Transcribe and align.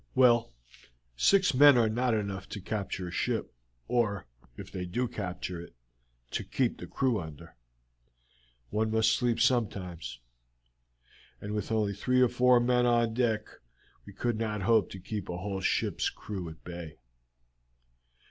Well, 0.15 0.51
six 1.15 1.53
men 1.53 1.77
are 1.77 1.87
not 1.87 2.15
enough 2.15 2.49
to 2.49 2.59
capture 2.59 3.09
a 3.09 3.11
ship, 3.11 3.53
or, 3.87 4.25
if 4.57 4.71
they 4.71 4.83
do 4.87 5.07
capture 5.07 5.61
it, 5.61 5.75
to 6.31 6.43
keep 6.43 6.79
the 6.79 6.87
crew 6.87 7.19
under. 7.21 7.55
One 8.71 8.89
must 8.89 9.13
sleep 9.13 9.39
sometimes, 9.39 10.19
and 11.39 11.53
with 11.53 11.71
only 11.71 11.93
three 11.93 12.19
or 12.21 12.29
four 12.29 12.59
men 12.59 12.87
on 12.87 13.13
deck 13.13 13.41
we 14.03 14.11
could 14.11 14.39
not 14.39 14.63
hope 14.63 14.89
to 14.89 14.99
keep 14.99 15.29
a 15.29 15.37
whole 15.37 15.61
ship's 15.61 16.09
crew 16.09 16.49
at 16.49 16.63
bay." 16.63 16.97